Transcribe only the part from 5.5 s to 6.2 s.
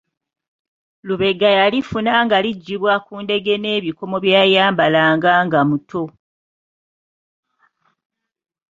muto.